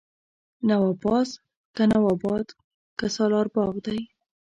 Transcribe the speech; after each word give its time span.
نواپاس، 0.69 1.29
که 1.75 1.83
نواباد 1.93 2.47
که 2.97 3.07
سالار 3.15 3.47
باغ 3.55 3.75
دی 3.85 3.99